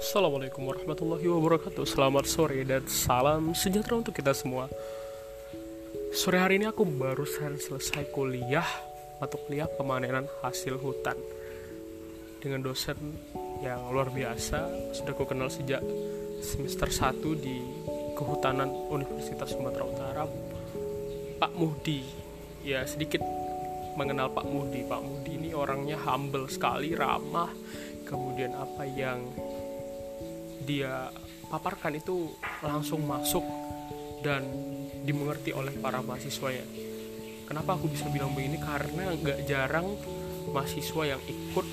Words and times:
Assalamualaikum 0.00 0.64
warahmatullahi 0.64 1.28
wabarakatuh. 1.28 1.84
Selamat 1.84 2.24
sore 2.24 2.64
dan 2.64 2.88
salam 2.88 3.52
sejahtera 3.52 4.00
untuk 4.00 4.16
kita 4.16 4.32
semua. 4.32 4.72
Sore 6.16 6.40
hari 6.40 6.56
ini 6.56 6.64
aku 6.64 6.88
barusan 6.88 7.60
selesai 7.60 8.08
kuliah 8.08 8.64
Mata 9.20 9.36
kuliah 9.36 9.68
pemanenan 9.68 10.24
hasil 10.40 10.80
hutan 10.80 11.14
Dengan 12.40 12.64
dosen 12.64 12.96
yang 13.60 13.92
luar 13.92 14.08
biasa 14.10 14.90
Sudah 14.96 15.12
aku 15.12 15.22
kenal 15.28 15.52
sejak 15.52 15.84
semester 16.40 16.88
1 16.88 17.20
di 17.36 17.60
Kehutanan 18.16 18.72
Universitas 18.88 19.52
Sumatera 19.52 19.84
Utara 19.84 20.24
Pak 21.36 21.52
Muhdi. 21.52 22.00
Ya 22.64 22.88
sedikit 22.88 23.20
mengenal 24.00 24.32
Pak 24.32 24.48
Muhdi. 24.48 24.80
Pak 24.88 25.00
Muhdi 25.04 25.36
ini 25.40 25.50
orangnya 25.52 26.00
humble 26.00 26.48
sekali, 26.48 26.96
ramah. 26.96 27.52
Kemudian 28.08 28.56
apa 28.56 28.84
yang 28.88 29.24
dia 30.64 31.08
paparkan 31.50 31.96
itu 31.98 32.30
langsung 32.62 33.02
masuk 33.04 33.42
dan 34.20 34.44
dimengerti 35.02 35.56
oleh 35.56 35.72
para 35.80 36.04
mahasiswanya. 36.04 36.64
Kenapa 37.48 37.74
aku 37.74 37.90
bisa 37.90 38.06
bilang 38.12 38.30
begini? 38.36 38.60
Karena 38.62 39.10
nggak 39.16 39.48
jarang 39.48 39.98
mahasiswa 40.54 41.02
yang 41.16 41.22
ikut 41.26 41.66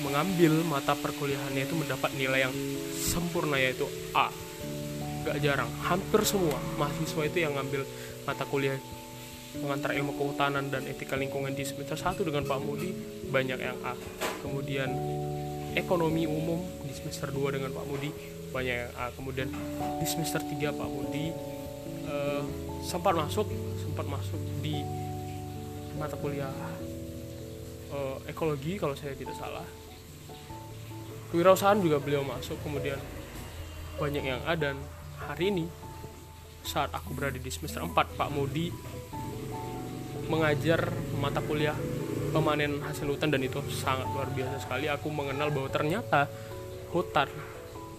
mengambil 0.00 0.52
mata 0.64 0.92
perkuliahannya 0.96 1.64
itu 1.64 1.74
mendapat 1.76 2.10
nilai 2.16 2.48
yang 2.48 2.54
sempurna 2.92 3.60
yaitu 3.60 3.84
A. 4.16 4.32
Nggak 5.24 5.38
jarang, 5.40 5.70
hampir 5.84 6.20
semua 6.24 6.56
mahasiswa 6.80 7.22
itu 7.28 7.38
yang 7.44 7.56
ngambil 7.56 7.84
mata 8.24 8.44
kuliah 8.48 8.76
pengantar 9.54 9.94
ilmu 9.94 10.18
kehutanan 10.18 10.66
dan 10.66 10.82
etika 10.88 11.14
lingkungan 11.14 11.54
di 11.54 11.62
semester 11.62 11.94
1 11.94 12.26
dengan 12.26 12.42
Pak 12.42 12.58
Mudi 12.64 12.90
banyak 13.30 13.58
yang 13.60 13.78
A. 13.86 13.94
Kemudian 14.42 14.90
ekonomi 15.74 16.24
umum 16.26 16.62
di 16.86 16.92
semester 16.94 17.30
2 17.34 17.58
dengan 17.58 17.70
Pak 17.74 17.86
Mudi 17.86 18.10
banyak 18.54 18.94
A 18.94 19.10
kemudian 19.14 19.50
di 19.98 20.06
semester 20.06 20.38
3 20.38 20.70
Pak 20.70 20.88
Mudi 20.88 21.34
uh, 22.06 22.42
sempat 22.86 23.18
masuk 23.18 23.50
sempat 23.82 24.06
masuk 24.06 24.38
di 24.62 24.82
mata 25.98 26.14
kuliah 26.18 26.50
uh, 27.90 28.18
ekologi 28.30 28.78
kalau 28.78 28.94
saya 28.94 29.14
tidak 29.14 29.34
salah. 29.38 29.66
Kewirausahaan 31.30 31.82
juga 31.82 31.98
beliau 31.98 32.22
masuk 32.22 32.58
kemudian 32.62 32.98
banyak 33.98 34.22
yang 34.22 34.42
A 34.46 34.54
dan 34.54 34.78
hari 35.18 35.50
ini 35.50 35.66
saat 36.62 36.94
aku 36.94 37.14
berada 37.14 37.36
di 37.36 37.50
semester 37.50 37.82
4 37.82 37.90
Pak 37.94 38.30
Mudi 38.30 38.70
mengajar 40.30 40.88
mata 41.20 41.42
kuliah 41.44 41.76
pemanen 42.34 42.82
hasil 42.82 43.06
hutan 43.06 43.30
dan 43.30 43.46
itu 43.46 43.62
sangat 43.70 44.10
luar 44.10 44.26
biasa 44.34 44.66
sekali. 44.66 44.90
Aku 44.90 45.06
mengenal 45.14 45.54
bahwa 45.54 45.70
ternyata 45.70 46.26
hutan 46.90 47.30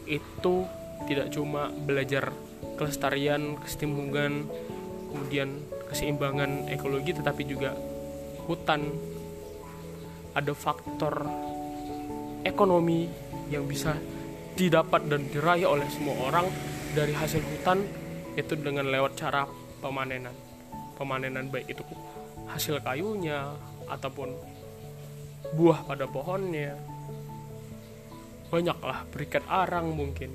itu 0.03 0.67
tidak 1.08 1.31
cuma 1.31 1.72
belajar 1.72 2.36
kelestarian, 2.75 3.56
kesetimbangan, 3.63 4.44
kemudian 5.16 5.63
keseimbangan 5.88 6.67
ekologi 6.67 7.16
tetapi 7.16 7.47
juga 7.47 7.72
hutan 8.45 8.91
ada 10.36 10.52
faktor 10.52 11.23
ekonomi 12.44 13.08
yang 13.47 13.63
bisa 13.63 13.95
didapat 14.59 15.08
dan 15.08 15.31
diraih 15.31 15.67
oleh 15.67 15.88
semua 15.88 16.16
orang 16.28 16.47
dari 16.91 17.16
hasil 17.16 17.39
hutan 17.39 17.88
itu 18.36 18.53
dengan 18.59 18.91
lewat 18.91 19.16
cara 19.16 19.47
pemanenan. 19.80 20.36
Pemanenan 21.00 21.47
baik 21.52 21.72
itu 21.72 21.83
hasil 22.52 22.80
kayunya 22.83 23.56
ataupun 23.91 24.33
buah 25.53 25.86
pada 25.86 26.09
pohonnya 26.09 26.75
banyaklah 28.50 29.03
berikat 29.09 29.44
arang 29.50 29.94
mungkin 29.94 30.31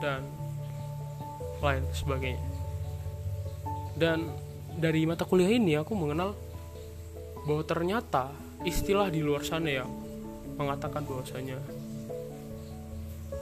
dan 0.00 0.24
lain 1.60 1.84
sebagainya. 1.92 2.48
Dan 3.96 4.32
dari 4.80 5.04
mata 5.04 5.28
kuliah 5.28 5.52
ini 5.52 5.76
aku 5.76 5.92
mengenal 5.92 6.32
bahwa 7.44 7.62
ternyata 7.64 8.32
istilah 8.64 9.12
di 9.12 9.20
luar 9.20 9.44
sana 9.44 9.68
yang 9.68 9.90
mengatakan 10.56 11.04
bahwasanya 11.04 11.58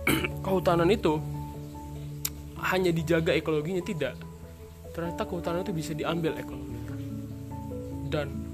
kehutanan 0.45 0.91
itu 0.91 1.19
hanya 2.59 2.91
dijaga 2.91 3.35
ekologinya 3.35 3.83
tidak. 3.83 4.19
Ternyata 4.95 5.23
kehutanan 5.27 5.63
itu 5.63 5.75
bisa 5.75 5.93
diambil 5.95 6.35
ekologinya. 6.35 6.95
Dan 8.09 8.48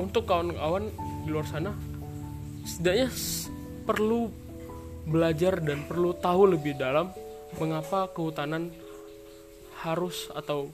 untuk 0.00 0.24
kawan-kawan 0.24 0.88
di 1.24 1.30
luar 1.30 1.44
sana 1.44 1.76
setidaknya 2.64 3.08
perlu 3.84 4.32
belajar 5.04 5.60
dan 5.60 5.84
perlu 5.84 6.16
tahu 6.16 6.56
lebih 6.56 6.76
dalam 6.80 7.12
mengapa 7.58 8.08
kehutanan 8.14 8.70
harus 9.84 10.28
atau 10.32 10.70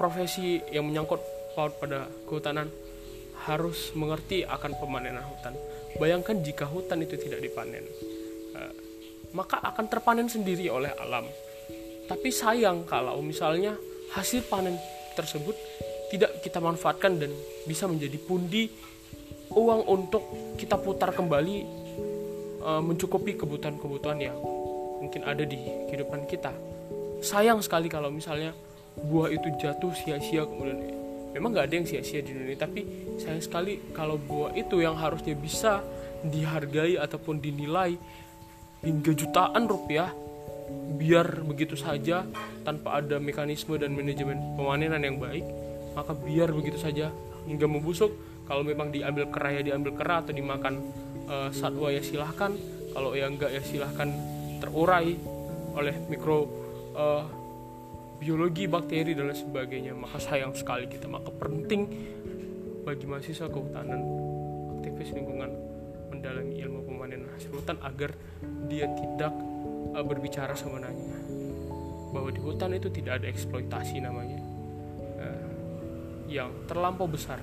profesi 0.00 0.60
yang 0.72 0.88
menyangkut 0.88 1.20
paut 1.52 1.72
pada 1.76 2.08
kehutanan 2.28 2.68
harus 3.44 3.92
mengerti 3.98 4.46
akan 4.46 4.72
pemanenan 4.78 5.24
hutan. 5.26 5.54
Bayangkan 5.98 6.40
jika 6.40 6.64
hutan 6.64 7.04
itu 7.04 7.18
tidak 7.20 7.42
dipanen, 7.44 7.84
eh, 8.56 8.72
maka 9.36 9.60
akan 9.60 9.86
terpanen 9.90 10.30
sendiri 10.30 10.70
oleh 10.72 10.90
alam. 10.96 11.26
Tapi 12.08 12.28
sayang 12.32 12.88
kalau 12.88 13.20
misalnya 13.20 13.76
hasil 14.16 14.46
panen 14.48 14.76
tersebut 15.14 15.54
tidak 16.12 16.44
kita 16.44 16.60
manfaatkan 16.60 17.16
dan 17.16 17.32
bisa 17.64 17.88
menjadi 17.88 18.20
pundi 18.20 18.68
uang 19.48 19.88
untuk 19.88 20.22
kita 20.60 20.76
putar 20.76 21.16
kembali 21.16 21.56
uh, 22.60 22.84
mencukupi 22.84 23.40
kebutuhan-kebutuhan 23.40 24.18
yang 24.20 24.36
mungkin 25.00 25.24
ada 25.24 25.42
di 25.48 25.56
kehidupan 25.88 26.28
kita. 26.28 26.52
Sayang 27.24 27.64
sekali 27.64 27.88
kalau 27.88 28.12
misalnya 28.12 28.52
buah 28.92 29.32
itu 29.32 29.48
jatuh 29.56 29.96
sia-sia 29.96 30.44
kemudian 30.44 30.78
memang 31.32 31.56
nggak 31.56 31.64
ada 31.64 31.74
yang 31.80 31.86
sia-sia 31.88 32.20
di 32.20 32.36
dunia 32.36 32.60
tapi 32.60 32.84
sayang 33.16 33.40
sekali 33.40 33.80
kalau 33.96 34.20
buah 34.20 34.52
itu 34.52 34.84
yang 34.84 35.00
harusnya 35.00 35.32
bisa 35.32 35.80
dihargai 36.20 37.00
ataupun 37.00 37.40
dinilai 37.40 37.96
hingga 38.84 39.12
jutaan 39.16 39.64
rupiah 39.64 40.12
biar 41.00 41.40
begitu 41.48 41.72
saja 41.72 42.28
tanpa 42.62 43.00
ada 43.00 43.16
mekanisme 43.16 43.80
dan 43.80 43.96
manajemen 43.96 44.38
pemanenan 44.54 45.00
yang 45.00 45.16
baik 45.16 45.44
maka 45.92 46.12
biar 46.16 46.52
begitu 46.52 46.80
saja. 46.80 47.12
Hingga 47.48 47.66
membusuk. 47.68 48.10
Kalau 48.46 48.66
memang 48.66 48.90
diambil 48.90 49.30
kera 49.30 49.48
ya 49.54 49.62
diambil 49.62 49.94
kera 49.94 50.20
atau 50.22 50.34
dimakan 50.34 50.74
uh, 51.30 51.48
satwa 51.54 51.88
ya 51.92 52.02
silahkan. 52.02 52.52
Kalau 52.92 53.16
yang 53.16 53.38
enggak 53.38 53.50
ya 53.54 53.62
silahkan 53.64 54.12
terurai 54.60 55.16
oleh 55.72 55.94
mikro 56.12 56.44
uh, 56.92 57.24
biologi 58.20 58.68
bakteri 58.68 59.16
dan 59.16 59.32
lain 59.32 59.38
sebagainya. 59.38 59.92
Maka 59.96 60.20
sayang 60.20 60.52
sekali 60.52 60.86
kita. 60.90 61.08
Maka 61.08 61.32
penting 61.32 61.88
bagi 62.82 63.06
mahasiswa 63.06 63.46
kehutanan 63.46 64.02
aktivis 64.78 65.14
lingkungan 65.14 65.50
mendalami 66.10 66.58
ilmu 66.58 66.82
pemanenan 66.82 67.30
hasil 67.38 67.54
hutan 67.54 67.78
agar 67.82 68.10
dia 68.66 68.90
tidak 68.98 69.32
uh, 69.94 70.04
berbicara 70.04 70.52
sebenarnya. 70.52 71.18
Bahwa 72.12 72.28
di 72.28 72.44
hutan 72.44 72.76
itu 72.76 72.92
tidak 72.92 73.24
ada 73.24 73.26
eksploitasi 73.32 74.04
namanya 74.04 74.41
yang 76.28 76.66
terlampau 76.66 77.06
besar 77.06 77.38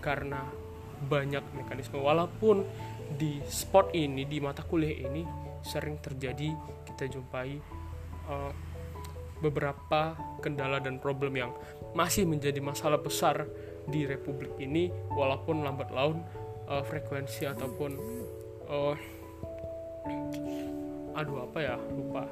karena 0.00 0.46
banyak 1.04 1.44
mekanisme. 1.52 2.00
Walaupun 2.00 2.64
di 3.14 3.38
spot 3.46 3.92
ini 3.94 4.26
di 4.26 4.38
mata 4.42 4.64
kuliah 4.66 5.06
ini 5.06 5.22
sering 5.62 5.98
terjadi 6.02 6.50
kita 6.86 7.10
jumpai 7.10 7.58
uh, 8.30 8.52
beberapa 9.42 10.16
kendala 10.40 10.80
dan 10.80 10.96
problem 10.96 11.36
yang 11.36 11.52
masih 11.92 12.24
menjadi 12.24 12.58
masalah 12.58 12.98
besar 12.98 13.44
di 13.86 14.08
republik 14.08 14.56
ini 14.58 14.90
walaupun 15.12 15.62
lambat 15.62 15.92
laun 15.92 16.24
uh, 16.66 16.82
frekuensi 16.82 17.46
ataupun 17.46 17.90
uh, 18.66 18.96
aduh 21.16 21.46
apa 21.46 21.58
ya 21.60 21.76
lupa. 21.76 22.24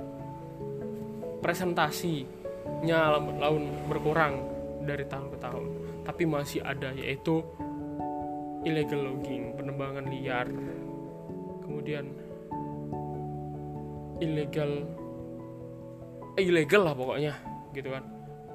Presentasinya 1.44 3.12
lambat 3.20 3.36
laun 3.36 3.62
berkurang 3.84 4.34
dari 4.84 5.04
tahun 5.04 5.28
ke 5.28 5.38
tahun 5.40 5.83
tapi 6.04 6.28
masih 6.28 6.60
ada 6.60 6.92
yaitu 6.92 7.40
illegal 8.64 9.00
logging, 9.12 9.56
penebangan 9.56 10.04
liar. 10.08 10.48
Kemudian 11.64 12.12
ilegal 14.20 14.84
eh, 16.36 16.44
ilegal 16.44 16.84
lah 16.84 16.94
pokoknya 16.96 17.34
gitu 17.72 17.88
kan. 17.92 18.04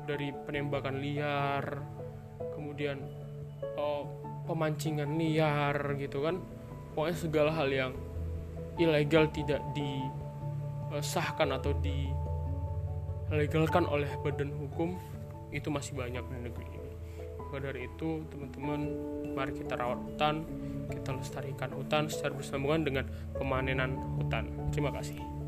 Dari 0.05 0.33
penembakan 0.33 0.97
liar, 1.01 1.61
kemudian 2.57 2.97
oh, 3.77 4.05
pemancingan 4.45 5.17
liar 5.17 5.77
gitu 5.97 6.25
kan. 6.25 6.41
Pokoknya 6.93 7.17
segala 7.17 7.53
hal 7.53 7.69
yang 7.69 7.93
ilegal 8.81 9.29
tidak 9.29 9.61
disahkan 9.77 11.53
atau 11.53 11.73
dilegalkan 13.29 13.85
oleh 13.85 14.09
badan 14.25 14.49
hukum 14.57 14.97
itu 15.49 15.69
masih 15.69 15.97
banyak 15.97 16.21
di 16.29 16.37
negeri 16.45 16.65
ini 16.77 16.78
maka 17.49 17.65
dari 17.65 17.89
itu 17.89 18.21
teman-teman 18.29 18.79
mari 19.33 19.57
kita 19.57 19.73
rawat 19.73 19.97
hutan 20.05 20.45
kita 20.93 21.17
lestarikan 21.17 21.73
hutan 21.73 22.05
secara 22.05 22.37
bersambungan 22.37 22.81
dengan 22.85 23.05
pemanenan 23.33 23.97
hutan. 24.21 24.49
Terima 24.69 24.93
kasih 24.93 25.38